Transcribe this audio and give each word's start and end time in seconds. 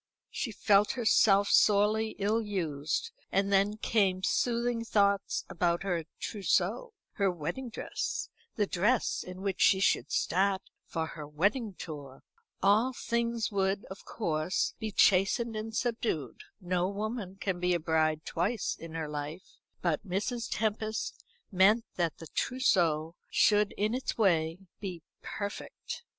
She 0.31 0.51
felt 0.51 0.93
herself 0.93 1.49
sorely 1.49 2.15
ill 2.17 2.41
used; 2.41 3.11
and 3.31 3.53
then 3.53 3.77
came 3.77 4.23
soothing 4.23 4.83
thoughts 4.83 5.45
about 5.47 5.83
her 5.83 6.05
trousseau, 6.19 6.95
her 7.11 7.29
wedding 7.29 7.69
dress, 7.69 8.27
the 8.55 8.65
dress 8.65 9.21
in 9.21 9.43
which 9.43 9.61
she 9.61 9.79
should 9.79 10.11
start 10.11 10.63
for 10.87 11.05
her 11.05 11.27
wedding 11.27 11.75
tour. 11.75 12.23
All 12.63 12.93
things 12.93 13.51
would 13.51 13.85
of 13.91 14.03
course 14.03 14.73
be 14.79 14.91
chastened 14.91 15.55
and 15.55 15.75
subdued. 15.75 16.45
No 16.59 16.89
woman 16.89 17.35
can 17.39 17.59
be 17.59 17.75
a 17.75 17.79
bride 17.79 18.25
twice 18.25 18.75
in 18.79 18.95
her 18.95 19.07
life; 19.07 19.57
but 19.83 20.03
Mrs. 20.03 20.47
Tempest 20.49 21.23
meant 21.51 21.85
that 21.97 22.17
the 22.17 22.25
trousseau 22.25 23.13
should, 23.29 23.71
in 23.73 23.93
its 23.93 24.17
way, 24.17 24.57
be 24.79 25.03
perfect. 25.21 26.01